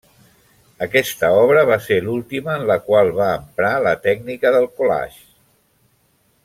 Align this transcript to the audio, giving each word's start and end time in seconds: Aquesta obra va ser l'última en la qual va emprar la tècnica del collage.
Aquesta 0.85 1.29
obra 1.41 1.65
va 1.71 1.77
ser 1.89 1.99
l'última 2.07 2.57
en 2.61 2.65
la 2.73 2.79
qual 2.89 3.13
va 3.21 3.29
emprar 3.43 3.77
la 3.89 3.95
tècnica 4.09 4.57
del 4.57 4.67
collage. 4.81 5.23